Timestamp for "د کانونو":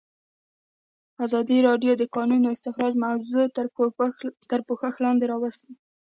2.01-2.47